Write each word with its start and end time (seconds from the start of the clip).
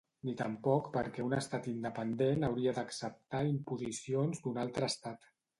Ni 0.27 0.33
tampoc 0.37 0.87
perquè 0.95 1.25
un 1.25 1.35
estat 1.41 1.69
independent 1.73 2.47
hauria 2.49 2.75
d’acceptar 2.81 3.45
imposicions 3.53 4.45
d’un 4.47 4.63
altre 4.67 4.93
estat. 4.95 5.33